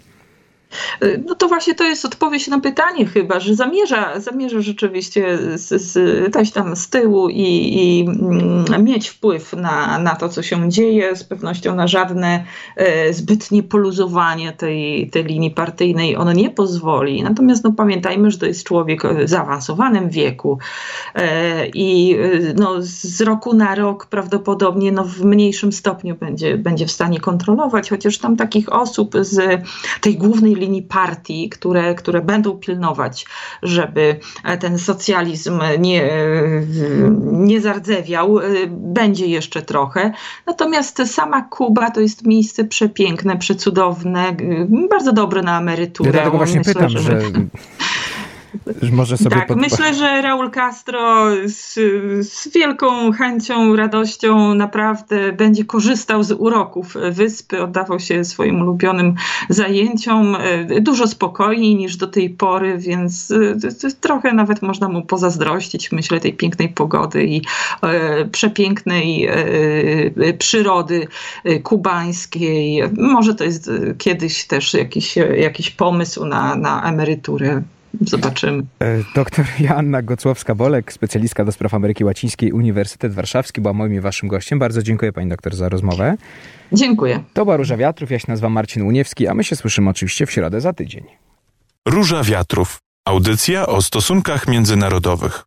No 1.26 1.36
to 1.36 1.48
właśnie 1.48 1.76
to 1.76 1.84
jest 1.84 2.06
odpowiedź 2.06 2.48
na 2.48 2.60
pytanie 2.60 3.06
chyba, 3.06 3.40
że 3.40 3.56
zamierza, 3.56 4.20
zamierza 4.20 4.62
rzeczywiście 4.62 5.38
z, 5.56 5.82
z, 5.82 6.54
tam 6.54 6.76
z 6.76 6.90
tyłu 6.90 7.30
i, 7.30 7.74
i 7.74 8.06
mm, 8.10 8.84
mieć 8.84 9.10
wpływ 9.10 9.54
na, 9.54 10.00
na 10.00 10.16
to, 10.16 10.30
co 10.30 10.44
się 10.44 10.70
dzieje. 10.70 11.16
Z 11.16 11.24
pewnością 11.24 11.76
na 11.76 11.88
żadne 11.88 12.44
e, 12.76 13.14
zbytnie 13.14 13.64
poluzowanie 13.64 14.52
tej, 14.52 15.10
tej 15.10 15.24
linii 15.24 15.52
partyjnej 15.52 16.18
ono 16.18 16.34
nie 16.34 16.50
pozwoli. 16.50 17.24
Natomiast 17.24 17.64
no, 17.64 17.72
pamiętajmy, 17.72 18.32
że 18.32 18.38
to 18.38 18.46
jest 18.46 18.64
człowiek 18.64 19.04
w 19.04 19.30
zaawansowanym 19.30 20.10
wieku 20.10 20.60
e, 21.16 21.68
i 21.68 22.16
e, 22.16 22.54
no, 22.54 22.76
z 22.80 23.22
roku 23.22 23.54
na 23.54 23.76
rok 23.76 24.06
prawdopodobnie 24.06 24.92
no, 24.92 25.04
w 25.04 25.22
mniejszym 25.22 25.72
stopniu 25.72 26.16
będzie, 26.16 26.58
będzie 26.58 26.86
w 26.86 26.92
stanie 26.92 27.20
kontrolować, 27.20 27.90
chociaż 27.90 28.18
tam 28.18 28.38
takich 28.38 28.74
osób 28.74 29.16
z 29.22 29.62
tej 30.02 30.18
głównej 30.18 30.56
linii 30.60 30.82
partii, 30.84 31.50
które, 31.50 31.96
które 31.96 32.22
będą 32.22 32.52
pilnować, 32.52 33.26
żeby 33.64 34.20
ten 34.60 34.80
socjalizm 34.80 35.60
nie, 35.80 36.10
nie 37.32 37.62
zardzewiał. 37.62 38.40
Będzie 38.70 39.26
jeszcze 39.26 39.62
trochę. 39.62 40.12
Natomiast 40.46 41.02
sama 41.06 41.42
Kuba 41.42 41.92
to 41.92 42.02
jest 42.02 42.26
miejsce 42.26 42.64
przepiękne, 42.64 43.38
przecudowne, 43.38 44.36
bardzo 44.90 45.14
dobre 45.14 45.42
na 45.42 45.60
emeryturę. 45.60 46.08
Ja 46.08 46.14
dlatego 46.14 46.38
właśnie 46.38 46.58
Myślę, 46.58 46.74
pytam, 46.74 46.90
że... 46.90 47.00
że 47.00 47.22
Może 48.92 49.18
sobie 49.18 49.36
tak, 49.36 49.56
myślę, 49.56 49.94
że 49.94 50.22
Raul 50.22 50.52
Castro 50.52 51.26
z, 51.46 51.74
z, 52.30 52.48
wielką 52.54 53.12
chęcią, 53.12 53.76
radością 53.76 54.56
naprawdę 54.56 55.34
będzie 55.34 55.66
korzystał 55.66 56.24
z 56.24 56.32
uroków 56.32 56.96
wyspy, 57.12 57.64
oddawał 57.64 58.00
się 58.00 58.24
swoim 58.24 58.62
ulubionym 58.62 59.16
zajęciom 59.50 60.36
e, 60.36 60.82
dużo 60.82 61.08
spokojniej 61.08 61.76
niż 61.76 61.98
do 61.98 62.08
tej 62.08 62.30
pory, 62.30 62.78
więc 62.78 63.32
e, 63.32 63.92
trochę 64.02 64.34
nawet 64.34 64.62
można 64.62 64.90
mu 64.90 65.02
pozazdrościć, 65.02 65.92
myślę, 65.92 66.20
tej 66.20 66.34
pięknej 66.34 66.70
pogody 66.70 67.26
i 67.26 67.42
e, 67.82 68.26
przepięknej 68.26 69.28
e, 69.28 70.34
przyrody 70.34 71.08
kubańskiej. 71.64 72.84
Może 72.98 73.36
to 73.36 73.44
jest 73.44 73.72
kiedyś 73.98 74.48
też 74.48 74.74
jakiś, 74.74 75.16
jakiś 75.38 75.70
pomysł 75.70 76.26
na, 76.26 76.56
na 76.56 76.84
emeryturę. 76.84 77.64
Zobaczymy. 78.02 78.64
E, 78.80 79.04
doktor 79.16 79.46
Joanna 79.60 80.04
Gocłowska-Bolek, 80.04 80.92
specjalistka 80.92 81.46
do 81.46 81.52
spraw 81.52 81.74
Ameryki 81.74 82.04
Łacińskiej, 82.04 82.52
Uniwersytet 82.52 83.14
Warszawski, 83.14 83.62
była 83.62 83.74
moim 83.74 83.94
i 83.94 84.00
waszym 84.00 84.30
gościem. 84.30 84.60
Bardzo 84.60 84.84
dziękuję 84.84 85.14
pani 85.14 85.30
doktor 85.30 85.56
za 85.56 85.70
rozmowę. 85.70 86.18
Dziękuję. 86.72 87.24
To 87.34 87.46
była 87.46 87.58
Róża 87.58 87.78
Wiatrów, 87.78 88.12
ja 88.12 88.20
się 88.20 88.26
nazywam 88.28 88.52
Marcin 88.52 88.84
Uniewski, 88.84 89.28
a 89.28 89.34
my 89.34 89.44
się 89.44 89.56
słyszymy 89.56 89.90
oczywiście 89.90 90.26
w 90.26 90.32
środę 90.32 90.62
za 90.62 90.74
tydzień. 90.74 91.04
Róża 91.86 92.24
Wiatrów. 92.24 92.78
Audycja 93.06 93.68
o 93.68 93.82
stosunkach 93.82 94.48
międzynarodowych. 94.48 95.44